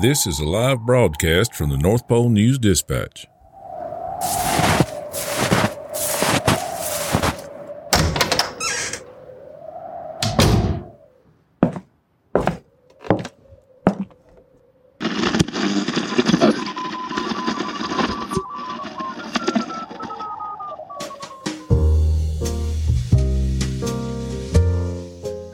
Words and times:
This 0.00 0.26
is 0.26 0.40
a 0.40 0.46
live 0.46 0.80
broadcast 0.86 1.54
from 1.54 1.68
the 1.68 1.76
North 1.76 2.08
Pole 2.08 2.30
News 2.30 2.58
Dispatch. 2.58 3.26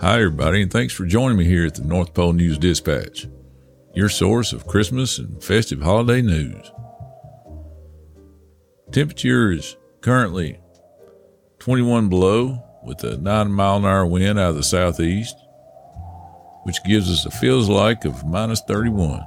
Hi, 0.01 0.21
everybody, 0.21 0.63
and 0.63 0.71
thanks 0.71 0.95
for 0.95 1.05
joining 1.05 1.37
me 1.37 1.47
here 1.47 1.67
at 1.67 1.75
the 1.75 1.83
North 1.83 2.15
Pole 2.15 2.33
News 2.33 2.59
Dispatch, 2.59 3.27
your 3.97 4.11
source 4.11 4.53
of 4.53 4.67
Christmas 4.67 5.17
and 5.17 5.43
festive 5.43 5.81
holiday 5.81 6.21
news. 6.21 6.71
Temperature 8.93 9.53
is 9.53 9.75
currently 10.03 10.61
21 11.61 12.11
below 12.11 12.63
with 12.85 13.03
a 13.05 13.17
9 13.17 13.51
mile 13.51 13.79
an 13.79 13.87
hour 13.87 14.05
wind 14.05 14.39
out 14.39 14.51
of 14.51 14.57
the 14.57 14.63
southeast, 14.63 15.35
which 16.65 16.77
gives 16.85 17.11
us 17.11 17.25
a 17.25 17.31
feels 17.31 17.71
like 17.71 18.05
of 18.05 18.23
minus 18.27 18.61
31. 18.69 19.25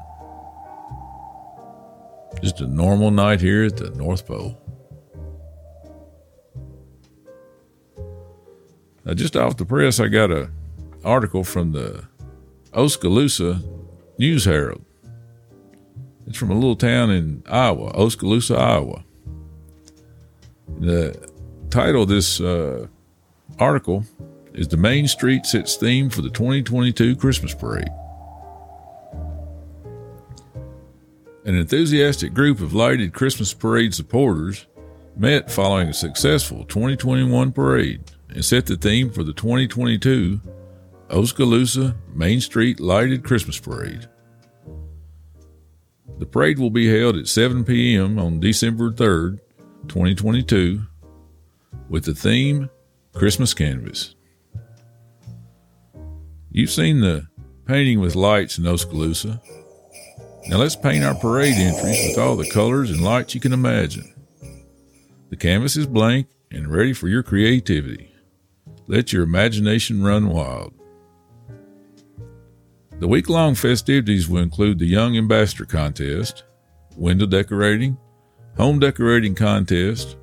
Just 2.44 2.62
a 2.62 2.68
normal 2.68 3.10
night 3.10 3.42
here 3.42 3.66
at 3.66 3.78
the 3.78 3.90
North 3.90 4.28
Pole. 4.28 4.56
Now, 9.04 9.16
just 9.16 9.36
off 9.36 9.58
the 9.58 9.66
press, 9.66 10.00
I 10.00 10.10
got 10.10 10.30
a 10.30 10.52
article 11.04 11.44
from 11.44 11.72
the 11.72 12.08
Oskaloosa 12.76 13.64
News 14.20 14.44
Herald. 14.44 14.84
It's 16.28 16.38
from 16.38 16.52
a 16.52 16.54
little 16.54 16.76
town 16.76 17.10
in 17.10 17.42
Iowa, 17.48 17.92
Oskaloosa, 17.92 18.54
Iowa. 18.54 19.06
The 20.78 21.32
title 21.70 22.04
of 22.04 22.10
this 22.10 22.42
uh, 22.42 22.88
article 23.60 24.04
is 24.54 24.68
The 24.68 24.76
Main 24.76 25.08
Street 25.08 25.46
Sets 25.46 25.78
Theme 25.78 26.10
for 26.10 26.22
the 26.22 26.30
2022 26.30 27.16
Christmas 27.16 27.54
Parade. 27.54 27.88
An 31.46 31.56
enthusiastic 31.56 32.34
group 32.34 32.60
of 32.60 32.74
lighted 32.74 33.14
Christmas 33.14 33.54
parade 33.54 33.94
supporters 33.94 34.68
met 35.16 35.50
following 35.50 35.88
a 35.88 35.94
successful 35.94 36.66
2021 36.66 37.54
parade 37.54 38.04
and 38.28 38.44
set 38.44 38.66
the 38.66 38.76
theme 38.76 39.12
for 39.12 39.24
the 39.24 39.34
2022 39.34 40.42
Oskaloosa 41.10 41.96
Main 42.14 42.40
Street 42.40 42.80
Lighted 42.80 43.24
Christmas 43.24 43.60
Parade. 43.60 44.08
The 46.20 46.26
parade 46.26 46.60
will 46.60 46.70
be 46.70 46.88
held 46.88 47.16
at 47.16 47.28
7 47.28 47.64
p.m. 47.64 48.20
on 48.20 48.40
December 48.40 48.92
3rd, 48.92 49.40
2022, 49.88 50.82
with 51.90 52.06
the 52.06 52.14
theme 52.14 52.70
Christmas 53.14 53.54
Canvas. 53.54 54.16
You've 56.52 56.72
seen 56.72 57.00
the 57.02 57.28
painting 57.66 58.00
with 58.00 58.16
lights 58.16 58.58
in 58.58 58.68
Oskaloosa. 58.68 59.42
Now 60.48 60.58
let's 60.58 60.76
paint 60.76 61.04
our 61.04 61.16
parade 61.16 61.56
entries 61.56 62.10
with 62.10 62.18
all 62.18 62.36
the 62.36 62.50
colors 62.50 62.92
and 62.92 63.04
lights 63.04 63.34
you 63.34 63.42
can 63.42 63.54
imagine. 63.54 64.14
The 65.30 65.38
canvas 65.38 65.78
is 65.78 65.88
blank 65.88 66.28
and 66.52 66.72
ready 66.72 66.94
for 66.94 67.08
your 67.08 67.24
creativity. 67.24 68.14
Let 68.88 69.14
your 69.14 69.24
imagination 69.24 70.04
run 70.04 70.30
wild. 70.30 70.79
The 73.00 73.08
week 73.08 73.30
long 73.30 73.56
festivities 73.56 74.28
will 74.28 74.42
include 74.42 74.78
the 74.78 74.86
Young 74.86 75.16
Ambassador 75.16 75.64
Contest, 75.64 76.44
window 76.98 77.26
decorating, 77.26 77.98
home 78.58 78.78
decorating 78.78 79.36
contest, 79.36 80.18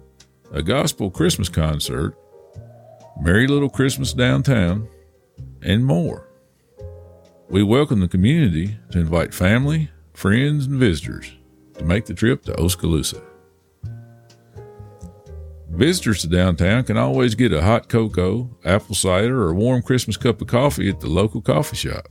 a 0.53 0.62
gospel 0.62 1.10
Christmas 1.10 1.48
concert, 1.48 2.14
Merry 3.19 3.47
Little 3.47 3.70
Christmas 3.70 4.12
downtown, 4.12 4.88
and 5.62 5.87
more. 5.87 6.28
We 7.48 7.62
welcome 7.62 8.00
the 8.00 8.09
community 8.09 8.76
to 8.91 9.00
invite 9.00 9.32
family, 9.32 9.91
friends, 10.12 10.66
and 10.66 10.78
visitors 10.78 11.32
to 11.78 11.84
make 11.87 12.04
the 12.04 12.12
trip 12.12 12.43
to 12.43 12.60
Oskaloosa. 12.60 13.22
Visitors 15.70 16.20
to 16.20 16.28
downtown 16.28 16.84
can 16.84 16.98
always 16.98 17.34
get 17.34 17.54
a 17.54 17.62
hot 17.62 17.88
cocoa, 17.88 18.54
apple 18.66 18.94
cider, 18.94 19.44
or 19.44 19.54
warm 19.54 19.81
Christmas 19.81 20.19
cup 20.19 20.43
of 20.43 20.48
coffee 20.48 20.91
at 20.91 21.00
the 21.00 21.08
local 21.08 21.41
coffee 21.41 21.76
shop. 21.76 22.08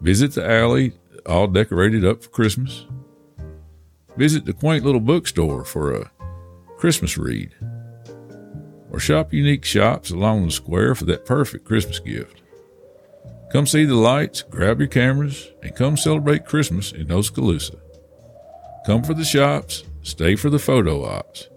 Visit 0.00 0.32
the 0.34 0.48
alley, 0.48 0.92
all 1.26 1.46
decorated 1.46 2.04
up 2.04 2.22
for 2.22 2.30
Christmas. 2.30 2.86
Visit 4.16 4.44
the 4.44 4.52
quaint 4.52 4.84
little 4.84 5.00
bookstore 5.00 5.64
for 5.64 5.94
a 5.94 6.10
Christmas 6.76 7.18
read. 7.18 7.54
Or 8.90 8.98
shop 8.98 9.32
unique 9.32 9.64
shops 9.64 10.10
along 10.10 10.44
the 10.44 10.50
square 10.50 10.94
for 10.94 11.04
that 11.06 11.26
perfect 11.26 11.64
Christmas 11.64 11.98
gift. 11.98 12.42
Come 13.52 13.66
see 13.66 13.84
the 13.84 13.94
lights, 13.94 14.42
grab 14.42 14.78
your 14.78 14.88
cameras, 14.88 15.50
and 15.62 15.74
come 15.74 15.96
celebrate 15.96 16.44
Christmas 16.44 16.92
in 16.92 17.10
Oskaloosa. 17.10 17.78
Come 18.86 19.02
for 19.02 19.14
the 19.14 19.24
shops, 19.24 19.84
stay 20.02 20.36
for 20.36 20.50
the 20.50 20.58
photo 20.58 21.04
ops. 21.04 21.48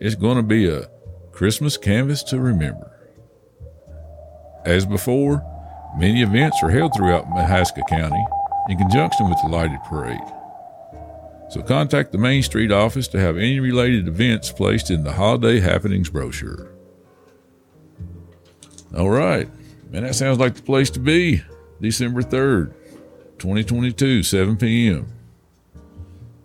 It's 0.00 0.14
going 0.14 0.36
to 0.36 0.42
be 0.42 0.68
a 0.68 0.88
Christmas 1.32 1.76
canvas 1.76 2.22
to 2.24 2.38
remember. 2.38 2.90
As 4.64 4.84
before, 4.84 5.44
Many 5.98 6.22
events 6.22 6.62
are 6.62 6.70
held 6.70 6.94
throughout 6.94 7.28
Mahaska 7.28 7.82
County 7.88 8.24
in 8.68 8.78
conjunction 8.78 9.28
with 9.28 9.38
the 9.42 9.48
lighted 9.48 9.80
parade. 9.84 10.20
So 11.50 11.60
contact 11.60 12.12
the 12.12 12.18
Main 12.18 12.44
Street 12.44 12.70
office 12.70 13.08
to 13.08 13.18
have 13.18 13.36
any 13.36 13.58
related 13.58 14.06
events 14.06 14.52
placed 14.52 14.92
in 14.92 15.02
the 15.02 15.12
holiday 15.12 15.58
happenings 15.58 16.08
brochure. 16.08 16.68
All 18.96 19.10
right. 19.10 19.48
Man, 19.90 20.04
that 20.04 20.14
sounds 20.14 20.38
like 20.38 20.54
the 20.54 20.62
place 20.62 20.88
to 20.90 21.00
be. 21.00 21.42
December 21.80 22.22
3rd, 22.22 22.74
2022, 23.38 24.22
7 24.22 24.56
p.m. 24.56 25.06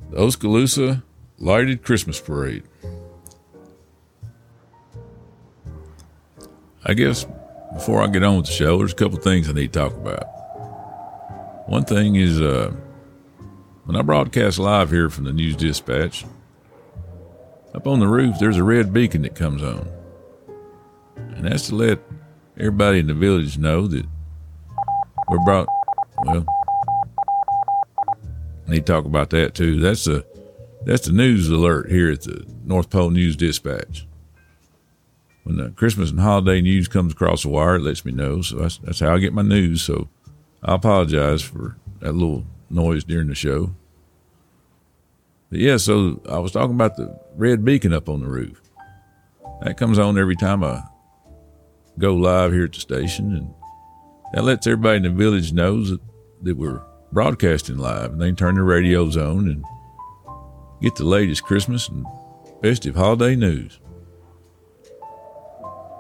The 0.09 0.17
Oskaloosa 0.17 1.03
Lighted 1.37 1.83
Christmas 1.83 2.19
Parade. 2.19 2.63
I 6.85 6.93
guess 6.93 7.25
before 7.73 8.01
I 8.01 8.07
get 8.07 8.23
on 8.23 8.37
with 8.37 8.45
the 8.45 8.51
show, 8.51 8.77
there's 8.77 8.93
a 8.93 8.95
couple 8.95 9.17
things 9.19 9.49
I 9.49 9.53
need 9.53 9.73
to 9.73 9.79
talk 9.79 9.93
about. 9.93 10.23
One 11.67 11.83
thing 11.83 12.15
is 12.15 12.39
uh, 12.39 12.71
when 13.85 13.95
I 13.95 14.01
broadcast 14.01 14.59
live 14.59 14.91
here 14.91 15.09
from 15.09 15.23
the 15.23 15.33
News 15.33 15.55
Dispatch, 15.55 16.25
up 17.73 17.87
on 17.87 17.99
the 17.99 18.07
roof, 18.07 18.37
there's 18.39 18.57
a 18.57 18.63
red 18.63 18.93
beacon 18.93 19.23
that 19.23 19.35
comes 19.35 19.63
on. 19.63 19.89
And 21.15 21.45
that's 21.45 21.69
to 21.69 21.75
let 21.75 21.99
everybody 22.57 22.99
in 22.99 23.07
the 23.07 23.13
village 23.13 23.57
know 23.57 23.87
that 23.87 24.05
we're 25.29 25.43
brought, 25.43 25.67
well, 26.25 26.45
I 28.67 28.71
need 28.71 28.85
to 28.85 28.93
talk 28.93 29.05
about 29.05 29.31
that 29.31 29.55
too. 29.55 29.79
That's 29.79 30.05
the, 30.05 30.25
that's 30.85 31.07
the 31.07 31.13
news 31.13 31.49
alert 31.49 31.89
here 31.89 32.11
at 32.11 32.21
the 32.21 32.45
North 32.63 32.89
Pole 32.89 33.09
News 33.09 33.35
Dispatch 33.35 34.05
when 35.43 35.57
the 35.57 35.69
Christmas 35.71 36.09
and 36.09 36.19
holiday 36.19 36.61
news 36.61 36.87
comes 36.87 37.13
across 37.13 37.43
the 37.43 37.49
wire, 37.49 37.75
it 37.75 37.81
lets 37.81 38.05
me 38.05 38.11
know. 38.11 38.41
So 38.41 38.57
that's, 38.57 38.77
that's 38.77 38.99
how 38.99 39.13
I 39.13 39.19
get 39.19 39.33
my 39.33 39.41
news. 39.41 39.81
So 39.81 40.09
I 40.63 40.75
apologize 40.75 41.41
for 41.41 41.77
that 41.99 42.13
little 42.13 42.45
noise 42.69 43.03
during 43.03 43.27
the 43.27 43.35
show. 43.35 43.75
But 45.49 45.59
yeah, 45.59 45.77
so 45.77 46.21
I 46.29 46.39
was 46.39 46.51
talking 46.51 46.75
about 46.75 46.95
the 46.95 47.19
red 47.35 47.63
beacon 47.63 47.93
up 47.93 48.09
on 48.09 48.21
the 48.21 48.27
roof. 48.27 48.61
That 49.61 49.77
comes 49.77 49.99
on 49.99 50.17
every 50.17 50.35
time 50.35 50.63
I 50.63 50.83
go 51.99 52.15
live 52.15 52.51
here 52.51 52.65
at 52.65 52.73
the 52.73 52.79
station, 52.79 53.35
and 53.35 53.53
that 54.33 54.43
lets 54.43 54.65
everybody 54.65 54.97
in 54.97 55.03
the 55.03 55.09
village 55.09 55.53
knows 55.53 55.91
that, 55.91 56.01
that 56.41 56.57
we're 56.57 56.81
broadcasting 57.11 57.77
live, 57.77 58.13
and 58.13 58.21
they 58.21 58.31
turn 58.31 58.55
their 58.55 58.63
radios 58.63 59.15
on 59.15 59.47
and 59.47 59.63
get 60.81 60.95
the 60.95 61.05
latest 61.05 61.43
Christmas 61.43 61.87
and 61.87 62.05
festive 62.61 62.95
holiday 62.95 63.35
news. 63.35 63.79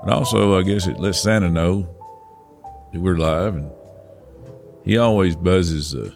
And 0.03 0.11
also, 0.11 0.59
I 0.59 0.63
guess 0.63 0.85
it 0.85 0.99
lets 0.99 1.21
Santa 1.21 1.49
know 1.49 1.87
that 2.91 2.99
we're 2.99 3.17
live. 3.17 3.55
And 3.55 3.71
he 4.83 4.97
always 4.97 5.37
buzzes 5.37 5.91
the 5.91 6.13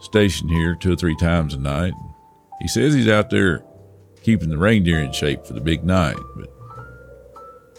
station 0.00 0.48
here 0.48 0.74
two 0.74 0.92
or 0.92 0.96
three 0.96 1.14
times 1.16 1.54
a 1.54 1.58
night. 1.58 1.94
He 2.60 2.66
says 2.66 2.92
he's 2.92 3.08
out 3.08 3.30
there 3.30 3.64
keeping 4.22 4.50
the 4.50 4.58
reindeer 4.58 4.98
in 4.98 5.12
shape 5.12 5.46
for 5.46 5.52
the 5.52 5.60
big 5.60 5.84
night. 5.84 6.16
But 6.34 6.50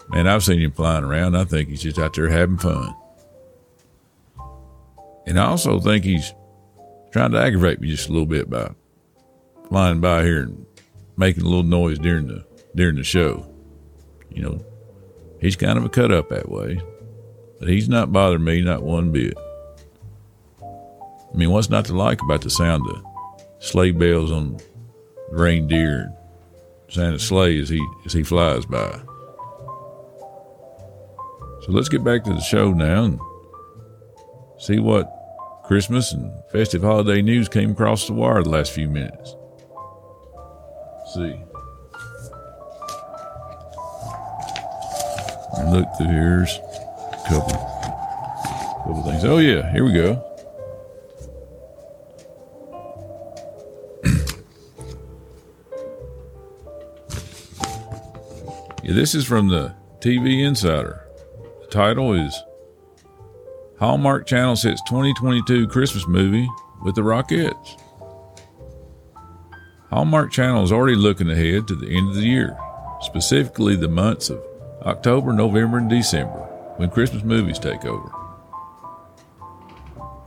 man, 0.08 0.26
I've 0.26 0.42
seen 0.42 0.60
him 0.60 0.72
flying 0.72 1.04
around. 1.04 1.36
I 1.36 1.44
think 1.44 1.68
he's 1.68 1.82
just 1.82 1.98
out 1.98 2.14
there 2.14 2.30
having 2.30 2.56
fun. 2.56 2.94
And 5.26 5.38
I 5.38 5.44
also 5.44 5.78
think 5.78 6.04
he's 6.04 6.32
trying 7.12 7.32
to 7.32 7.38
aggravate 7.38 7.80
me 7.80 7.90
just 7.90 8.08
a 8.08 8.12
little 8.12 8.26
bit 8.26 8.48
by 8.48 8.70
flying 9.68 10.00
by 10.00 10.22
here 10.22 10.42
and 10.42 10.64
making 11.18 11.42
a 11.42 11.46
little 11.46 11.64
noise 11.64 11.98
during 11.98 12.28
the 12.28 12.46
during 12.74 12.96
the 12.96 13.04
show. 13.04 13.52
You 14.30 14.42
know, 14.42 14.64
He's 15.40 15.56
kind 15.56 15.78
of 15.78 15.84
a 15.84 15.88
cut 15.88 16.12
up 16.12 16.28
that 16.30 16.50
way, 16.50 16.80
but 17.58 17.68
he's 17.68 17.88
not 17.88 18.12
bothering 18.12 18.44
me, 18.44 18.62
not 18.62 18.82
one 18.82 19.12
bit. 19.12 19.36
I 20.62 21.36
mean, 21.36 21.50
what's 21.50 21.68
not 21.68 21.84
to 21.86 21.94
like 21.94 22.22
about 22.22 22.40
the 22.40 22.50
sound 22.50 22.88
of 22.88 23.04
sleigh 23.58 23.90
bells 23.90 24.32
on 24.32 24.58
reindeer 25.30 26.12
Santa's 26.88 27.24
sleigh 27.24 27.58
as 27.58 27.68
he 27.68 27.86
as 28.06 28.12
he 28.12 28.22
flies 28.22 28.64
by? 28.64 29.00
So 31.62 31.72
let's 31.72 31.88
get 31.88 32.04
back 32.04 32.24
to 32.24 32.32
the 32.32 32.40
show 32.40 32.72
now 32.72 33.04
and 33.04 33.20
see 34.58 34.78
what 34.78 35.12
Christmas 35.64 36.12
and 36.12 36.32
festive 36.52 36.82
holiday 36.82 37.20
news 37.20 37.48
came 37.48 37.72
across 37.72 38.06
the 38.06 38.12
wire 38.12 38.42
the 38.42 38.50
last 38.50 38.72
few 38.72 38.88
minutes. 38.88 39.34
Let's 40.98 41.14
see. 41.14 41.42
And 45.58 45.72
look 45.72 45.88
here's 45.98 46.58
a 46.58 47.24
couple 47.28 47.76
couple 48.86 49.02
things. 49.04 49.24
Oh 49.24 49.38
yeah, 49.38 49.70
here 49.72 49.84
we 49.84 49.92
go. 49.92 50.22
yeah, 58.84 58.92
this 58.92 59.14
is 59.14 59.24
from 59.24 59.48
the 59.48 59.74
TV 60.00 60.44
Insider. 60.44 61.06
The 61.62 61.68
title 61.68 62.12
is 62.12 62.42
Hallmark 63.78 64.26
Channel 64.26 64.56
sets 64.56 64.82
2022 64.88 65.68
Christmas 65.68 66.06
movie 66.06 66.48
with 66.82 66.94
the 66.94 67.02
Rockettes. 67.02 67.80
Hallmark 69.90 70.30
Channel 70.30 70.64
is 70.64 70.72
already 70.72 70.96
looking 70.96 71.30
ahead 71.30 71.66
to 71.68 71.74
the 71.74 71.88
end 71.88 72.10
of 72.10 72.16
the 72.16 72.26
year, 72.26 72.58
specifically 73.00 73.74
the 73.74 73.88
months 73.88 74.28
of 74.30 74.42
October, 74.86 75.32
November, 75.32 75.78
and 75.78 75.90
December, 75.90 76.38
when 76.76 76.90
Christmas 76.90 77.24
movies 77.24 77.58
take 77.58 77.84
over. 77.84 78.08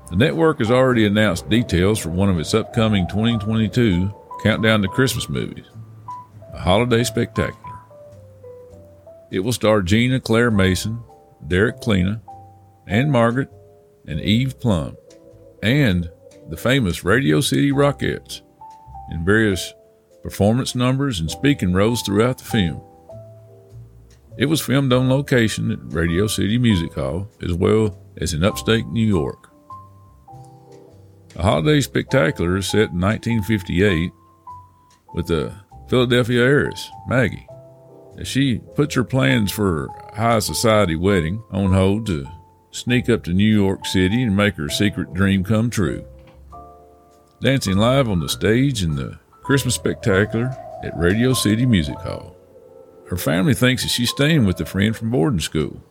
The 0.10 0.18
network 0.18 0.60
has 0.60 0.70
already 0.70 1.06
announced 1.06 1.50
details 1.50 1.98
for 1.98 2.10
one 2.10 2.30
of 2.30 2.38
its 2.40 2.54
upcoming 2.54 3.08
2022 3.08 4.14
Countdown 4.44 4.82
to 4.82 4.88
Christmas 4.90 5.30
movies, 5.30 5.66
a 6.54 6.60
holiday 6.60 7.04
spectacular. 7.04 7.80
It 9.32 9.40
will 9.40 9.54
star 9.54 9.82
Gina 9.82 10.20
Claire 10.20 10.52
Mason, 10.52 11.04
Derek 11.48 11.80
Klena, 11.80 12.22
and 12.88 13.12
Margaret 13.12 13.50
and 14.08 14.20
Eve 14.20 14.60
Plumb, 14.60 14.98
and 15.64 16.10
the 16.50 16.58
famous 16.58 17.04
Radio 17.04 17.40
City 17.40 17.72
Rockettes 17.72 18.42
in 19.12 19.24
various 19.24 19.74
performance 20.24 20.76
numbers 20.76 21.20
and 21.20 21.30
speaking 21.30 21.72
roles 21.72 22.02
throughout 22.02 22.40
the 22.40 22.44
film. 22.44 22.82
It 24.40 24.48
was 24.48 24.62
filmed 24.62 24.94
on 24.94 25.10
location 25.10 25.70
at 25.70 25.94
Radio 25.94 26.26
City 26.26 26.58
Music 26.58 26.94
Hall 26.94 27.28
as 27.44 27.52
well 27.52 28.02
as 28.22 28.34
in 28.34 28.42
upstate 28.42 28.88
New 28.88 29.06
York. 29.06 29.52
A 31.36 31.44
holiday 31.44 31.82
spectacular 31.82 32.56
is 32.56 32.70
set 32.70 32.92
in 32.92 33.02
1958 33.02 34.14
with 35.14 35.28
the 35.28 35.54
Philadelphia 35.90 36.42
heiress, 36.42 36.90
Maggie, 37.06 37.48
as 38.18 38.30
she 38.30 38.60
puts 38.76 38.96
her 38.96 39.04
plans 39.04 39.52
for 39.52 39.90
her 39.90 40.16
high 40.16 40.40
society 40.40 40.96
wedding 40.96 41.44
on 41.52 41.74
hold 41.74 42.06
to 42.06 42.26
sneak 42.72 43.10
up 43.10 43.26
to 43.26 43.34
New 43.34 43.44
York 43.44 43.86
City 43.86 44.24
and 44.24 44.38
make 44.38 44.56
her 44.56 44.70
secret 44.70 45.14
dream 45.14 45.44
come 45.44 45.70
true. 45.70 46.06
Dancing 47.42 47.78
live 47.78 48.08
on 48.08 48.22
the 48.22 48.30
stage 48.30 48.84
in 48.84 48.96
the 48.96 49.20
Christmas 49.44 49.76
Spectacular 49.76 50.56
at 50.82 50.98
Radio 50.98 51.34
City 51.34 51.66
Music 51.66 51.98
Hall. 51.98 52.39
Her 53.10 53.18
family 53.18 53.56
thinks 53.56 53.82
that 53.82 53.90
she's 53.90 54.12
staying 54.12 54.46
with 54.46 54.62
a 54.62 54.66
friend 54.66 54.96
from 54.96 55.10
boarding 55.10 55.40
school, 55.40 55.82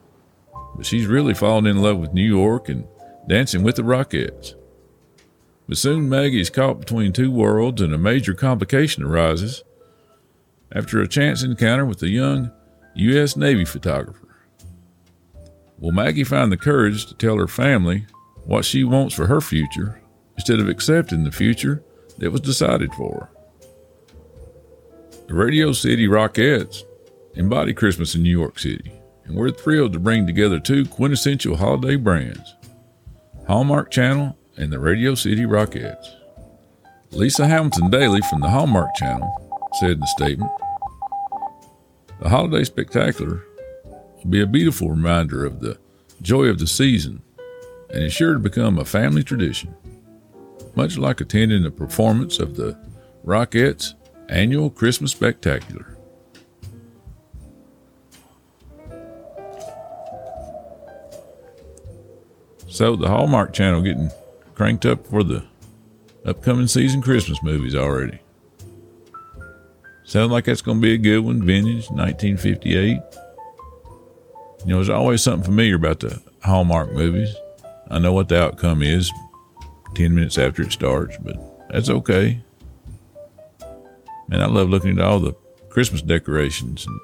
but 0.76 0.86
she's 0.86 1.06
really 1.06 1.34
fallen 1.34 1.66
in 1.66 1.82
love 1.82 1.98
with 1.98 2.14
New 2.14 2.22
York 2.22 2.68
and 2.68 2.86
dancing 3.26 3.64
with 3.64 3.74
the 3.74 3.82
Rockettes. 3.82 4.54
But 5.66 5.78
soon 5.78 6.08
Maggie 6.08 6.40
is 6.40 6.48
caught 6.48 6.78
between 6.78 7.12
two 7.12 7.32
worlds 7.32 7.82
and 7.82 7.92
a 7.92 7.98
major 7.98 8.34
complication 8.34 9.02
arises 9.02 9.64
after 10.70 11.00
a 11.00 11.08
chance 11.08 11.42
encounter 11.42 11.84
with 11.84 12.00
a 12.04 12.08
young 12.08 12.52
U.S. 12.94 13.36
Navy 13.36 13.64
photographer. 13.64 14.36
Will 15.78 15.92
Maggie 15.92 16.24
find 16.24 16.52
the 16.52 16.56
courage 16.56 17.06
to 17.06 17.14
tell 17.14 17.36
her 17.36 17.48
family 17.48 18.06
what 18.44 18.64
she 18.64 18.84
wants 18.84 19.14
for 19.14 19.26
her 19.26 19.40
future 19.40 20.00
instead 20.36 20.60
of 20.60 20.68
accepting 20.68 21.24
the 21.24 21.32
future 21.32 21.82
that 22.18 22.30
was 22.30 22.40
decided 22.40 22.94
for 22.94 23.28
her? 23.28 23.30
The 25.26 25.34
Radio 25.34 25.72
City 25.72 26.06
Rockettes 26.06 26.84
embody 27.34 27.72
Christmas 27.72 28.14
in 28.14 28.22
New 28.22 28.30
York 28.30 28.58
City, 28.58 28.92
and 29.25 29.36
we're 29.36 29.50
thrilled 29.50 29.92
to 29.92 29.98
bring 29.98 30.26
together 30.26 30.58
two 30.58 30.84
quintessential 30.84 31.56
holiday 31.56 31.96
brands 31.96 32.54
Hallmark 33.46 33.90
Channel 33.90 34.36
and 34.56 34.72
the 34.72 34.78
Radio 34.78 35.14
City 35.14 35.44
Rockettes. 35.44 36.14
Lisa 37.12 37.46
Hamilton 37.46 37.90
Daly 37.90 38.20
from 38.28 38.40
the 38.40 38.50
Hallmark 38.50 38.94
Channel 38.96 39.70
said 39.80 39.92
in 39.92 40.02
a 40.02 40.06
statement 40.06 40.50
The 42.20 42.28
holiday 42.28 42.64
spectacular 42.64 43.44
will 43.84 44.30
be 44.30 44.42
a 44.42 44.46
beautiful 44.46 44.90
reminder 44.90 45.44
of 45.44 45.60
the 45.60 45.78
joy 46.20 46.44
of 46.44 46.58
the 46.58 46.66
season 46.66 47.22
and 47.90 48.04
is 48.04 48.12
sure 48.12 48.34
to 48.34 48.38
become 48.38 48.78
a 48.78 48.84
family 48.84 49.22
tradition, 49.22 49.75
much 50.75 50.98
like 50.98 51.20
attending 51.20 51.64
a 51.64 51.70
performance 51.70 52.38
of 52.38 52.56
the 52.56 52.76
Rockettes' 53.25 53.94
annual 54.28 54.70
Christmas 54.70 55.12
Spectacular. 55.12 55.97
So, 62.68 62.96
the 62.96 63.08
Hallmark 63.08 63.52
Channel 63.52 63.80
getting 63.80 64.10
cranked 64.54 64.84
up 64.84 65.06
for 65.06 65.22
the 65.22 65.44
upcoming 66.24 66.66
season 66.66 67.00
Christmas 67.00 67.42
movies 67.42 67.74
already. 67.74 68.20
Sounds 70.04 70.30
like 70.30 70.44
that's 70.44 70.62
going 70.62 70.78
to 70.78 70.82
be 70.82 70.94
a 70.94 70.98
good 70.98 71.20
one. 71.20 71.42
Vintage, 71.42 71.90
1958. 71.90 73.00
You 74.64 74.66
know, 74.66 74.76
there's 74.76 74.88
always 74.88 75.22
something 75.22 75.44
familiar 75.44 75.76
about 75.76 76.00
the 76.00 76.20
Hallmark 76.42 76.92
movies. 76.92 77.34
I 77.90 77.98
know 77.98 78.12
what 78.12 78.28
the 78.28 78.42
outcome 78.42 78.82
is 78.82 79.10
10 79.94 80.14
minutes 80.14 80.36
after 80.36 80.62
it 80.62 80.72
starts, 80.72 81.16
but 81.18 81.36
that's 81.70 81.88
okay. 81.88 82.40
And 84.30 84.42
I 84.42 84.46
love 84.46 84.68
looking 84.68 84.98
at 84.98 85.04
all 85.04 85.20
the 85.20 85.34
Christmas 85.70 86.02
decorations 86.02 86.86
and, 86.86 87.00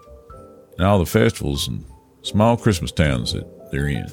and 0.78 0.86
all 0.86 0.98
the 0.98 1.06
festivals 1.06 1.68
and 1.68 1.84
small 2.22 2.56
Christmas 2.56 2.92
towns 2.92 3.32
that 3.32 3.70
they're 3.70 3.88
in. 3.88 4.10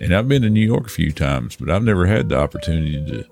And 0.00 0.14
I've 0.14 0.28
been 0.28 0.42
to 0.42 0.50
New 0.50 0.66
York 0.66 0.86
a 0.86 0.90
few 0.90 1.10
times, 1.10 1.56
but 1.56 1.68
I've 1.68 1.82
never 1.82 2.06
had 2.06 2.28
the 2.28 2.38
opportunity 2.38 3.04
to 3.04 3.24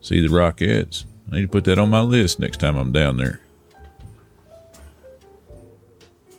see 0.00 0.20
the 0.20 0.28
Rockettes. 0.28 1.04
I 1.30 1.36
need 1.36 1.42
to 1.42 1.48
put 1.48 1.64
that 1.64 1.78
on 1.78 1.90
my 1.90 2.02
list 2.02 2.38
next 2.38 2.58
time 2.60 2.76
I'm 2.76 2.92
down 2.92 3.16
there. 3.16 3.40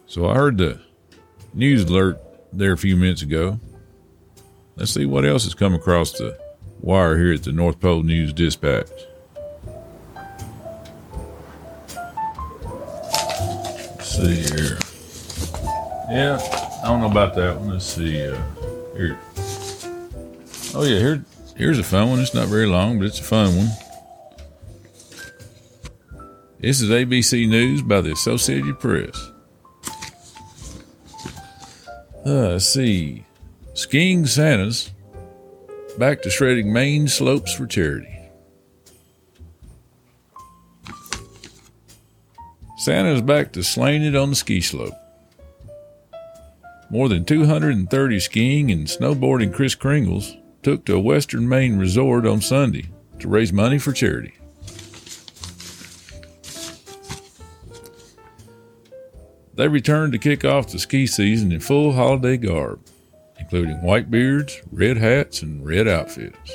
So 0.07 0.29
I 0.29 0.35
heard 0.35 0.57
the 0.57 0.79
news 1.53 1.83
alert 1.83 2.21
there 2.53 2.71
a 2.71 2.77
few 2.77 2.95
minutes 2.95 3.21
ago. 3.21 3.59
Let's 4.77 4.91
see 4.91 5.05
what 5.05 5.25
else 5.25 5.43
has 5.43 5.53
come 5.53 5.73
across 5.73 6.13
the 6.13 6.39
wire 6.79 7.17
here 7.17 7.33
at 7.33 7.43
the 7.43 7.51
North 7.51 7.79
Pole 7.79 8.03
News 8.03 8.31
Dispatch. 8.31 8.88
See 14.00 14.35
here. 14.35 14.77
Yeah, 16.09 16.39
I 16.83 16.88
don't 16.88 17.01
know 17.01 17.11
about 17.11 17.35
that 17.35 17.59
one. 17.59 17.71
Let's 17.71 17.85
see. 17.85 18.25
Uh, 18.25 18.41
here. 18.95 19.19
Oh 20.77 20.84
yeah, 20.84 21.00
here. 21.00 21.25
Here's 21.55 21.79
a 21.79 21.84
fun 21.84 22.10
one. 22.10 22.20
It's 22.20 22.34
not 22.34 22.50
very 22.50 22.65
long, 22.65 23.00
but 23.00 23.05
it's 23.05 23.22
a 23.22 23.24
fun 23.24 23.55
one. 23.55 23.70
This 26.60 26.82
is 26.82 26.89
ABC 26.89 27.48
News 27.48 27.82
by 27.82 28.01
the 28.01 28.12
Associated 28.12 28.77
Press. 28.77 29.32
Uh, 32.25 32.50
let's 32.50 32.65
see. 32.65 33.24
Skiing 33.74 34.25
Santas 34.25 34.91
back 35.98 36.22
to 36.24 36.29
shredding 36.29 36.74
Maine 36.74 37.08
slopes 37.08 37.53
for 37.53 37.65
charity. 37.65 38.13
Santa's 42.79 43.22
back 43.22 43.53
to 43.53 43.63
slaying 43.63 44.03
it 44.03 44.17
on 44.17 44.32
the 44.32 44.36
ski 44.36 44.60
slope. 44.60 44.94
More 46.89 47.08
than 47.08 47.24
230 47.24 48.20
skiing 48.20 48.72
and 48.72 48.88
snowboarding 48.88 49.53
Kris 49.53 49.74
Kringles 49.74 50.36
took 50.65 50.84
to 50.84 50.95
a 50.95 51.00
western 51.00 51.48
Maine 51.48 51.77
resort 51.77 52.25
on 52.25 52.41
Sunday 52.41 52.89
to 53.19 53.27
raise 53.27 53.53
money 53.53 53.77
for 53.77 53.93
charity. 53.93 54.34
They 59.53 59.67
returned 59.67 60.13
to 60.13 60.17
kick 60.17 60.43
off 60.43 60.72
the 60.72 60.79
ski 60.79 61.05
season 61.05 61.51
in 61.51 61.60
full 61.60 61.93
holiday 61.93 62.38
garb, 62.38 62.79
including 63.39 63.84
white 63.84 64.10
beards, 64.10 64.60
red 64.72 64.98
hats, 64.98 65.43
and 65.43 65.63
red 65.63 65.88
outfits. 65.88 66.53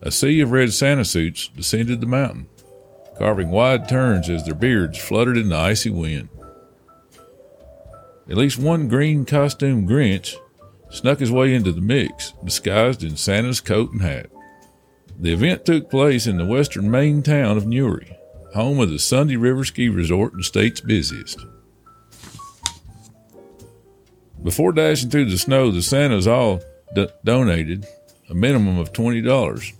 A 0.00 0.10
sea 0.10 0.40
of 0.40 0.52
red 0.52 0.72
Santa 0.72 1.04
suits 1.04 1.48
descended 1.48 2.00
the 2.00 2.06
mountain, 2.06 2.48
carving 3.18 3.50
wide 3.50 3.86
turns 3.86 4.30
as 4.30 4.46
their 4.46 4.54
beards 4.54 4.96
fluttered 4.96 5.36
in 5.36 5.50
the 5.50 5.56
icy 5.56 5.90
wind. 5.90 6.30
At 8.30 8.38
least 8.38 8.58
one 8.58 8.88
green 8.88 9.26
costume 9.26 9.86
Grinch 9.86 10.38
snuck 10.90 11.18
his 11.18 11.30
way 11.30 11.54
into 11.54 11.72
the 11.72 11.80
mix, 11.80 12.32
disguised 12.44 13.02
in 13.02 13.16
Santa's 13.16 13.60
coat 13.60 13.92
and 13.92 14.02
hat. 14.02 14.30
The 15.18 15.32
event 15.32 15.64
took 15.64 15.90
place 15.90 16.26
in 16.26 16.38
the 16.38 16.46
western 16.46 16.90
Maine 16.90 17.22
town 17.22 17.56
of 17.56 17.66
Newry, 17.66 18.16
home 18.54 18.78
of 18.80 18.90
the 18.90 18.98
Sunday 18.98 19.36
River 19.36 19.64
Ski 19.64 19.88
Resort 19.88 20.32
and 20.32 20.44
state's 20.44 20.80
busiest. 20.80 21.44
Before 24.42 24.72
dashing 24.72 25.10
through 25.10 25.26
the 25.26 25.38
snow, 25.38 25.70
the 25.70 25.82
Santas 25.82 26.28
all 26.28 26.60
d- 26.94 27.08
donated 27.24 27.86
a 28.30 28.34
minimum 28.34 28.78
of 28.78 28.92
$20, 28.92 29.72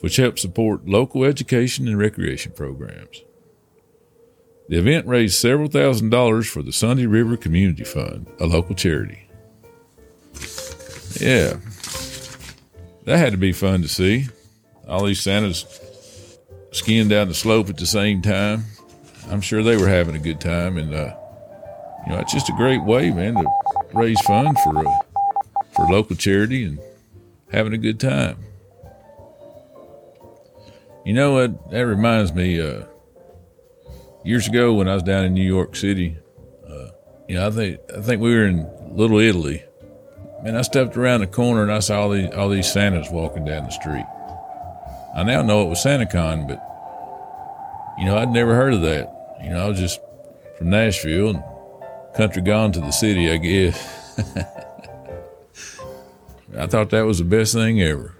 which 0.00 0.16
helped 0.16 0.38
support 0.38 0.88
local 0.88 1.24
education 1.24 1.86
and 1.86 1.98
recreation 1.98 2.52
programs. 2.52 3.22
The 4.68 4.78
event 4.78 5.06
raised 5.06 5.34
several 5.34 5.68
thousand 5.68 6.10
dollars 6.10 6.48
for 6.48 6.62
the 6.62 6.72
Sunday 6.72 7.06
River 7.06 7.36
Community 7.36 7.84
Fund, 7.84 8.26
a 8.40 8.46
local 8.46 8.74
charity. 8.74 9.25
Yeah, 11.20 11.56
that 13.04 13.18
had 13.18 13.32
to 13.32 13.38
be 13.38 13.52
fun 13.52 13.82
to 13.82 13.88
see. 13.88 14.26
All 14.88 15.04
these 15.04 15.20
Santas 15.20 16.38
skiing 16.72 17.08
down 17.08 17.28
the 17.28 17.34
slope 17.34 17.68
at 17.68 17.78
the 17.78 17.86
same 17.86 18.22
time. 18.22 18.64
I'm 19.28 19.40
sure 19.40 19.62
they 19.62 19.76
were 19.76 19.88
having 19.88 20.14
a 20.14 20.20
good 20.20 20.40
time, 20.40 20.76
and 20.76 20.94
uh, 20.94 21.16
you 22.06 22.12
know, 22.12 22.18
it's 22.18 22.32
just 22.32 22.48
a 22.48 22.52
great 22.52 22.82
way, 22.82 23.10
man, 23.10 23.34
to 23.34 23.46
raise 23.92 24.20
funds 24.22 24.60
for 24.62 24.86
uh, 24.86 24.98
for 25.72 25.86
local 25.86 26.16
charity 26.16 26.64
and 26.64 26.78
having 27.50 27.72
a 27.72 27.78
good 27.78 27.98
time. 27.98 28.36
You 31.04 31.14
know 31.14 31.34
what? 31.34 31.70
That 31.70 31.86
reminds 31.86 32.32
me. 32.34 32.60
Uh, 32.60 32.84
years 34.26 34.48
ago, 34.48 34.74
when 34.74 34.88
I 34.88 34.94
was 34.94 35.04
down 35.04 35.24
in 35.24 35.34
New 35.34 35.46
York 35.46 35.76
City, 35.76 36.16
uh, 36.68 36.88
you 37.28 37.36
know, 37.36 37.46
I 37.46 37.50
think 37.50 37.80
I 37.96 38.00
think 38.00 38.20
we 38.20 38.34
were 38.34 38.46
in 38.46 38.68
Little 38.90 39.18
Italy. 39.18 39.62
Man, 40.42 40.56
I 40.56 40.62
stepped 40.62 40.96
around 40.96 41.20
the 41.20 41.26
corner 41.26 41.62
and 41.62 41.72
I 41.72 41.78
saw 41.78 42.02
all 42.02 42.10
these 42.10 42.32
all 42.34 42.48
these 42.48 42.70
Santas 42.70 43.10
walking 43.10 43.44
down 43.44 43.64
the 43.64 43.70
street. 43.70 44.06
I 45.14 45.22
now 45.22 45.42
know 45.42 45.62
it 45.62 45.68
was 45.68 45.82
SantaCon, 45.82 46.46
but 46.46 46.62
you 47.98 48.04
know, 48.04 48.18
I'd 48.18 48.30
never 48.30 48.54
heard 48.54 48.74
of 48.74 48.82
that. 48.82 49.38
You 49.42 49.50
know, 49.50 49.64
I 49.64 49.68
was 49.68 49.78
just 49.78 50.00
from 50.58 50.70
Nashville 50.70 51.30
and 51.30 51.42
country 52.14 52.42
gone 52.42 52.72
to 52.72 52.80
the 52.80 52.90
city, 52.90 53.30
I 53.30 53.36
guess. 53.38 54.18
I 56.58 56.66
thought 56.66 56.90
that 56.90 57.02
was 57.02 57.18
the 57.18 57.24
best 57.24 57.52
thing 57.54 57.82
ever. 57.82 58.14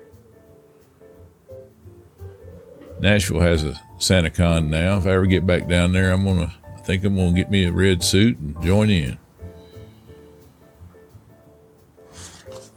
Nashville 3.00 3.40
has 3.40 3.64
a 3.64 3.80
SantaCon 3.99 4.68
now. 4.68 4.99
If 4.99 5.06
I 5.06 5.11
ever 5.11 5.26
get 5.26 5.46
back 5.46 5.68
down 5.68 5.92
there, 5.92 6.12
I'm 6.12 6.25
gonna. 6.25 6.54
I 6.76 6.80
think 6.80 7.04
I'm 7.04 7.16
gonna 7.16 7.32
get 7.32 7.50
me 7.50 7.64
a 7.64 7.73
red 7.73 8.02
suit 8.02 8.38
and 8.38 8.61
join 8.62 8.90
in. 8.90 9.18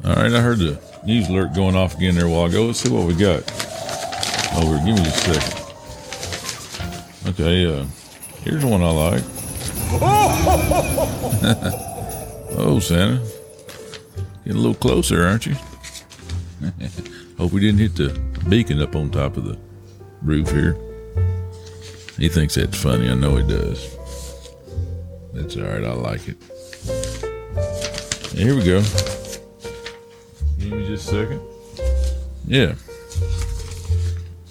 All 0.06 0.15
right, 0.15 0.32
I 0.32 0.39
heard 0.39 0.60
the 0.60 0.79
news 1.06 1.27
alert 1.27 1.53
going 1.53 1.75
off 1.75 1.96
again 1.96 2.15
there 2.15 2.25
a 2.25 2.29
while 2.29 2.46
ago. 2.46 2.68
Let's 2.68 2.79
see 2.79 2.88
what 2.89 3.06
we 3.06 3.13
got. 3.13 3.44
Over, 4.56 4.77
here. 4.79 4.86
give 4.86 4.96
me 4.96 5.01
a 5.01 5.12
second. 5.12 5.56
Okay, 7.27 7.65
uh, 7.65 7.84
here's 8.44 8.63
one 8.63 8.82
I 8.82 8.91
like. 8.91 9.24
oh, 12.58 12.79
Santa. 12.82 13.20
Getting 14.46 14.53
a 14.53 14.62
little 14.62 14.74
closer, 14.74 15.25
aren't 15.25 15.46
you? 15.46 15.56
Hope 17.38 17.51
we 17.51 17.60
didn't 17.60 17.79
hit 17.79 17.96
the 17.96 18.18
beacon 18.48 18.82
up 18.82 18.96
on 18.96 19.10
top 19.10 19.36
of 19.36 19.44
the 19.44 19.60
roof 20.22 20.50
here. 20.50 20.77
He 22.18 22.29
thinks 22.29 22.56
that's 22.56 22.82
funny. 22.82 23.10
I 23.10 23.15
know 23.15 23.36
he 23.36 23.46
does. 23.46 23.98
That's 25.34 25.58
all 25.58 25.63
right. 25.63 25.84
I 25.84 25.91
like 25.94 26.25
it. 26.27 26.38
here 28.34 28.56
we 28.56 28.63
go. 28.63 28.82
Give 30.69 30.77
me 30.77 30.85
just 30.85 31.11
a 31.11 31.15
second. 31.15 31.41
Yeah. 32.45 32.75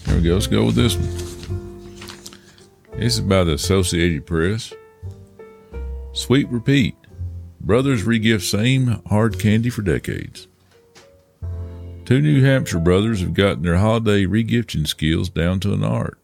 Here 0.04 0.16
we 0.16 0.22
go. 0.22 0.34
Let's 0.34 0.48
go 0.48 0.64
with 0.64 0.74
this 0.74 0.96
one. 0.96 2.18
This 2.98 3.14
is 3.14 3.20
by 3.20 3.44
the 3.44 3.52
Associated 3.52 4.26
Press. 4.26 4.72
Sweet 6.12 6.48
repeat. 6.48 6.96
Brothers 7.60 8.02
regift 8.02 8.42
same 8.42 9.00
hard 9.06 9.38
candy 9.38 9.70
for 9.70 9.82
decades. 9.82 10.48
Two 12.04 12.20
New 12.20 12.42
Hampshire 12.42 12.80
brothers 12.80 13.20
have 13.20 13.34
gotten 13.34 13.62
their 13.62 13.76
holiday 13.76 14.24
regifting 14.24 14.88
skills 14.88 15.28
down 15.28 15.60
to 15.60 15.72
an 15.72 15.84
art 15.84 16.18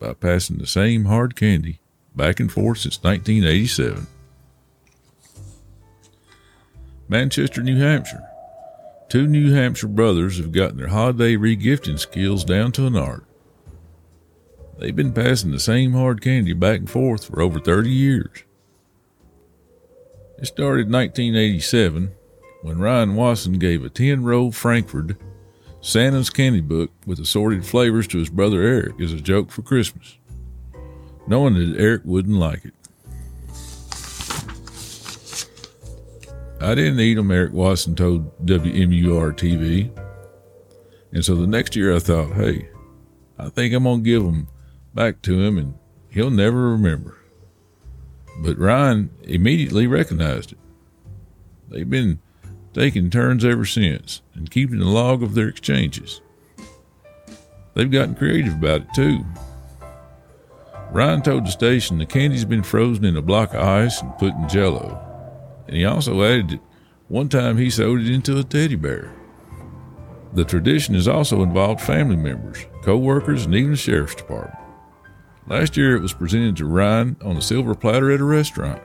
by 0.00 0.12
passing 0.14 0.58
the 0.58 0.66
same 0.66 1.04
hard 1.04 1.36
candy 1.36 1.78
back 2.16 2.40
and 2.40 2.50
forth 2.50 2.78
since 2.78 3.00
1987. 3.00 4.08
Manchester, 7.08 7.62
New 7.62 7.78
Hampshire. 7.78 8.28
Two 9.08 9.26
New 9.26 9.52
Hampshire 9.52 9.86
brothers 9.86 10.38
have 10.38 10.50
gotten 10.50 10.78
their 10.78 10.88
holiday 10.88 11.36
regifting 11.36 11.98
skills 11.98 12.44
down 12.44 12.72
to 12.72 12.86
an 12.86 12.96
art. 12.96 13.24
They've 14.78 14.94
been 14.94 15.12
passing 15.12 15.52
the 15.52 15.60
same 15.60 15.92
hard 15.92 16.20
candy 16.20 16.52
back 16.52 16.80
and 16.80 16.90
forth 16.90 17.24
for 17.24 17.40
over 17.40 17.60
30 17.60 17.88
years. 17.88 18.44
It 20.38 20.46
started 20.46 20.86
in 20.86 20.92
1987 20.92 22.12
when 22.62 22.78
Ryan 22.78 23.14
Watson 23.14 23.58
gave 23.58 23.84
a 23.84 23.88
10 23.88 24.24
row 24.24 24.50
Frankford 24.50 25.16
Santa's 25.80 26.30
candy 26.30 26.60
book 26.60 26.90
with 27.06 27.20
assorted 27.20 27.64
flavors 27.64 28.08
to 28.08 28.18
his 28.18 28.28
brother 28.28 28.60
Eric 28.60 29.00
as 29.00 29.12
a 29.12 29.20
joke 29.20 29.50
for 29.52 29.62
Christmas, 29.62 30.18
knowing 31.28 31.54
that 31.54 31.80
Eric 31.80 32.02
wouldn't 32.04 32.36
like 32.36 32.64
it. 32.64 32.74
I 36.60 36.74
didn't 36.74 37.00
eat 37.00 37.14
them, 37.14 37.30
Eric 37.30 37.52
Watson 37.52 37.94
told 37.94 38.46
WMUR 38.46 39.32
TV. 39.34 39.90
And 41.12 41.24
so 41.24 41.34
the 41.34 41.46
next 41.46 41.76
year 41.76 41.94
I 41.94 41.98
thought, 41.98 42.32
hey, 42.32 42.68
I 43.38 43.48
think 43.48 43.74
I'm 43.74 43.84
going 43.84 44.02
to 44.02 44.10
give 44.10 44.22
them 44.22 44.48
back 44.94 45.22
to 45.22 45.40
him 45.40 45.58
and 45.58 45.74
he'll 46.08 46.30
never 46.30 46.70
remember. 46.70 47.18
But 48.38 48.58
Ryan 48.58 49.10
immediately 49.22 49.86
recognized 49.86 50.52
it. 50.52 50.58
They've 51.68 51.88
been 51.88 52.20
taking 52.72 53.10
turns 53.10 53.44
ever 53.44 53.64
since 53.64 54.22
and 54.34 54.50
keeping 54.50 54.80
a 54.80 54.90
log 54.90 55.22
of 55.22 55.34
their 55.34 55.48
exchanges. 55.48 56.20
They've 57.74 57.90
gotten 57.90 58.14
creative 58.14 58.54
about 58.54 58.82
it 58.82 58.94
too. 58.94 59.24
Ryan 60.90 61.20
told 61.20 61.46
the 61.46 61.50
station 61.50 61.98
the 61.98 62.06
candy's 62.06 62.44
been 62.44 62.62
frozen 62.62 63.04
in 63.04 63.16
a 63.16 63.22
block 63.22 63.52
of 63.52 63.60
ice 63.60 64.00
and 64.00 64.16
put 64.18 64.34
in 64.34 64.48
jello. 64.48 65.05
And 65.66 65.76
he 65.76 65.84
also 65.84 66.22
added 66.22 66.60
one 67.08 67.28
time 67.28 67.56
he 67.56 67.70
sewed 67.70 68.02
it 68.02 68.12
into 68.12 68.38
a 68.38 68.44
teddy 68.44 68.76
bear. 68.76 69.14
The 70.32 70.44
tradition 70.44 70.94
has 70.94 71.08
also 71.08 71.42
involved 71.42 71.80
family 71.80 72.16
members, 72.16 72.66
co 72.82 72.96
workers, 72.96 73.44
and 73.46 73.54
even 73.54 73.72
the 73.72 73.76
sheriff's 73.76 74.14
department. 74.14 74.58
Last 75.46 75.76
year 75.76 75.96
it 75.96 76.02
was 76.02 76.12
presented 76.12 76.56
to 76.56 76.66
Ryan 76.66 77.16
on 77.22 77.36
a 77.36 77.42
silver 77.42 77.74
platter 77.74 78.10
at 78.10 78.20
a 78.20 78.24
restaurant. 78.24 78.82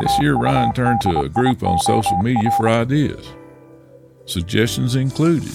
This 0.00 0.18
year 0.20 0.34
Ryan 0.34 0.72
turned 0.72 1.00
to 1.02 1.20
a 1.20 1.28
group 1.28 1.62
on 1.62 1.78
social 1.78 2.18
media 2.18 2.50
for 2.56 2.68
ideas. 2.68 3.26
Suggestions 4.26 4.96
included 4.96 5.52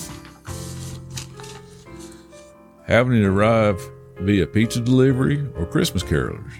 having 2.89 3.22
it 3.22 3.24
arrive 3.24 3.80
via 4.22 4.48
pizza 4.48 4.82
delivery 4.82 5.48
or 5.56 5.66
Christmas 5.68 6.01
carolers, 6.01 6.54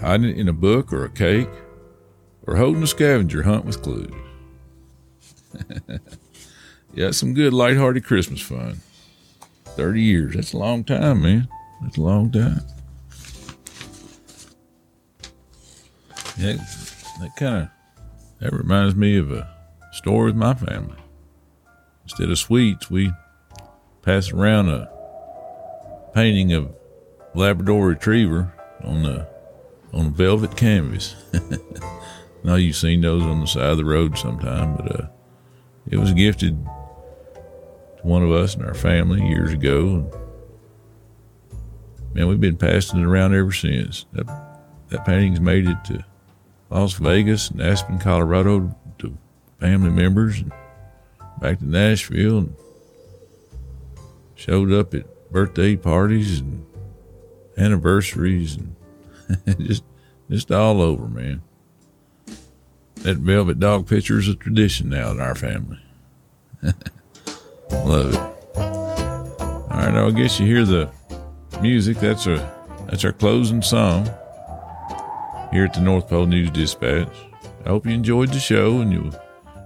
hiding 0.00 0.30
it 0.30 0.38
in 0.38 0.48
a 0.48 0.52
book 0.52 0.92
or 0.92 1.04
a 1.04 1.10
cake, 1.10 1.48
or 2.46 2.56
holding 2.56 2.82
a 2.82 2.86
scavenger 2.86 3.42
hunt 3.42 3.64
with 3.64 3.82
clues. 3.82 4.12
yeah, 6.94 7.10
some 7.10 7.34
good 7.34 7.52
lighthearted 7.52 8.04
Christmas 8.04 8.40
fun. 8.40 8.80
30 9.64 10.00
years. 10.00 10.34
That's 10.34 10.52
a 10.52 10.58
long 10.58 10.84
time, 10.84 11.22
man. 11.22 11.48
That's 11.82 11.98
a 11.98 12.02
long 12.02 12.30
time. 12.30 12.60
Yeah, 16.38 16.56
that 17.20 17.30
kind 17.36 17.62
of 17.62 17.70
that 18.40 18.52
reminds 18.52 18.94
me 18.94 19.16
of 19.16 19.32
a 19.32 19.48
story 19.92 20.26
with 20.26 20.36
my 20.36 20.54
family. 20.54 20.98
Instead 22.04 22.30
of 22.30 22.38
sweets, 22.38 22.90
we 22.90 23.10
pass 24.02 24.30
around 24.30 24.68
a 24.68 24.90
painting 26.14 26.52
of 26.52 26.74
Labrador 27.34 27.88
Retriever 27.88 28.52
on 28.84 29.02
the 29.02 29.26
on 29.92 30.06
a 30.06 30.10
velvet 30.10 30.56
canvas. 30.56 31.14
now 32.44 32.54
you've 32.54 32.76
seen 32.76 33.00
those 33.00 33.22
on 33.22 33.40
the 33.40 33.46
side 33.46 33.70
of 33.70 33.78
the 33.78 33.84
road 33.84 34.18
sometime, 34.18 34.76
but 34.76 35.00
uh, 35.00 35.06
it 35.88 35.96
was 35.98 36.12
gifted 36.12 36.64
to 36.64 38.02
one 38.02 38.22
of 38.22 38.30
us 38.30 38.54
in 38.54 38.64
our 38.64 38.74
family 38.74 39.26
years 39.26 39.52
ago. 39.52 39.88
And 39.88 40.12
man, 42.14 42.28
we've 42.28 42.40
been 42.40 42.56
passing 42.56 43.00
it 43.00 43.06
around 43.06 43.34
ever 43.34 43.52
since. 43.52 44.06
That, 44.12 44.26
that 44.88 45.04
painting's 45.04 45.40
made 45.40 45.66
it 45.66 45.84
to 45.86 46.04
Las 46.70 46.94
Vegas 46.94 47.50
and 47.50 47.60
Aspen, 47.60 47.98
Colorado 47.98 48.76
to 48.98 49.16
family 49.60 49.90
members 49.90 50.40
and 50.40 50.52
back 51.40 51.58
to 51.58 51.66
Nashville 51.66 52.38
and 52.38 52.54
showed 54.34 54.72
up 54.72 54.94
at 54.94 55.30
birthday 55.30 55.76
parties 55.76 56.40
and 56.40 56.64
anniversaries 57.56 58.56
and 58.56 58.75
just 59.58 59.84
just 60.30 60.50
all 60.50 60.82
over, 60.82 61.06
man. 61.06 61.42
that 62.96 63.18
velvet 63.18 63.60
dog 63.60 63.86
picture 63.86 64.18
is 64.18 64.28
a 64.28 64.34
tradition 64.34 64.88
now 64.88 65.10
in 65.10 65.20
our 65.20 65.34
family. 65.34 65.80
Love 67.70 68.14
it. 68.14 68.20
All 68.56 69.68
right, 69.70 69.94
I 69.94 70.10
guess 70.10 70.40
you 70.40 70.46
hear 70.46 70.64
the 70.64 70.90
music. 71.60 71.98
That's 71.98 72.26
a 72.26 72.52
that's 72.88 73.04
our 73.04 73.12
closing 73.12 73.62
song 73.62 74.04
here 75.52 75.64
at 75.64 75.74
the 75.74 75.80
North 75.80 76.08
Pole 76.08 76.26
News 76.26 76.50
Dispatch. 76.50 77.08
I 77.64 77.68
hope 77.68 77.86
you 77.86 77.92
enjoyed 77.92 78.30
the 78.30 78.38
show 78.38 78.80
and 78.80 78.92
you'll 78.92 79.14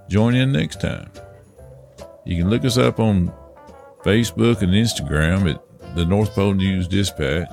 join 0.08 0.34
in 0.34 0.52
next 0.52 0.80
time. 0.80 1.10
You 2.24 2.36
can 2.42 2.50
look 2.50 2.64
us 2.64 2.78
up 2.78 2.98
on 2.98 3.32
Facebook 4.04 4.62
and 4.62 4.72
Instagram 4.72 5.54
at 5.54 5.94
the 5.94 6.04
North 6.04 6.34
Pole 6.34 6.54
News 6.54 6.88
Dispatch. 6.88 7.48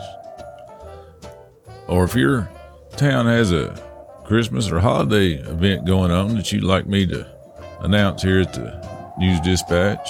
Or 1.87 2.03
if 2.03 2.15
your 2.15 2.49
town 2.97 3.27
has 3.27 3.51
a 3.51 3.81
Christmas 4.25 4.69
or 4.69 4.79
holiday 4.79 5.33
event 5.33 5.85
going 5.85 6.11
on 6.11 6.35
that 6.35 6.51
you'd 6.51 6.63
like 6.63 6.85
me 6.85 7.05
to 7.07 7.25
announce 7.79 8.23
here 8.23 8.41
at 8.41 8.53
the 8.53 9.13
News 9.17 9.39
Dispatch, 9.39 10.09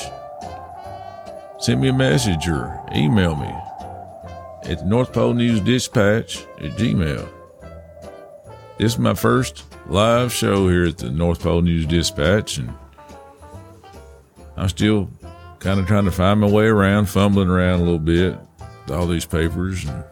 send 1.59 1.81
me 1.81 1.89
a 1.89 1.93
message 1.93 2.47
or 2.47 2.83
email 2.95 3.35
me 3.35 3.53
at 4.63 4.79
the 4.79 4.85
North 4.85 5.13
Pole 5.13 5.33
News 5.33 5.61
Dispatch 5.61 6.39
at 6.61 6.71
Gmail. 6.77 7.29
This 8.77 8.93
is 8.93 8.99
my 8.99 9.13
first 9.13 9.63
live 9.87 10.33
show 10.33 10.67
here 10.67 10.85
at 10.85 10.97
the 10.97 11.09
North 11.09 11.41
Pole 11.41 11.61
News 11.61 11.85
Dispatch, 11.85 12.57
and 12.57 12.73
I'm 14.55 14.69
still 14.69 15.09
kind 15.59 15.79
of 15.79 15.87
trying 15.87 16.05
to 16.05 16.11
find 16.11 16.39
my 16.39 16.49
way 16.49 16.65
around, 16.65 17.05
fumbling 17.07 17.49
around 17.49 17.81
a 17.81 17.83
little 17.83 17.99
bit 17.99 18.37
with 18.59 18.95
all 18.95 19.07
these 19.07 19.25
papers. 19.25 19.85
And, 19.85 20.03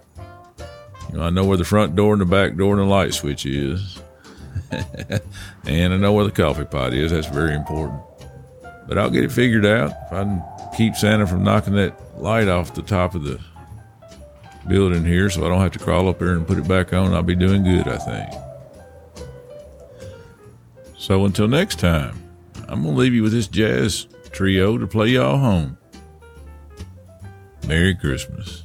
I 1.21 1.29
know 1.29 1.45
where 1.45 1.57
the 1.57 1.65
front 1.65 1.95
door 1.95 2.13
and 2.13 2.21
the 2.21 2.25
back 2.25 2.55
door 2.55 2.73
and 2.73 2.81
the 2.81 2.85
light 2.85 3.13
switch 3.13 3.45
is. 3.45 4.01
and 4.71 5.93
I 5.93 5.97
know 5.97 6.13
where 6.13 6.25
the 6.25 6.31
coffee 6.31 6.65
pot 6.65 6.93
is. 6.93 7.11
That's 7.11 7.27
very 7.27 7.55
important. 7.55 8.01
But 8.87 8.97
I'll 8.97 9.09
get 9.09 9.23
it 9.23 9.31
figured 9.31 9.65
out. 9.65 9.91
If 10.07 10.13
I 10.13 10.23
can 10.23 10.43
keep 10.75 10.95
Santa 10.95 11.25
from 11.25 11.43
knocking 11.43 11.75
that 11.75 12.19
light 12.19 12.47
off 12.47 12.73
the 12.73 12.81
top 12.81 13.15
of 13.15 13.23
the 13.23 13.39
building 14.67 15.05
here 15.05 15.29
so 15.29 15.45
I 15.45 15.49
don't 15.49 15.61
have 15.61 15.71
to 15.73 15.79
crawl 15.79 16.09
up 16.09 16.19
there 16.19 16.33
and 16.33 16.47
put 16.47 16.57
it 16.57 16.67
back 16.67 16.93
on, 16.93 17.13
I'll 17.13 17.23
be 17.23 17.35
doing 17.35 17.63
good, 17.63 17.87
I 17.87 17.97
think. 17.97 18.29
So 20.97 21.25
until 21.25 21.47
next 21.47 21.79
time, 21.79 22.21
I'm 22.67 22.81
going 22.81 22.95
to 22.95 22.99
leave 22.99 23.13
you 23.13 23.23
with 23.23 23.31
this 23.31 23.47
jazz 23.47 24.07
trio 24.31 24.77
to 24.77 24.87
play 24.87 25.09
y'all 25.09 25.37
home. 25.37 25.77
Merry 27.67 27.95
Christmas. 27.95 28.64